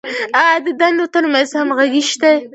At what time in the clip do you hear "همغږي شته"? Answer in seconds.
1.59-2.31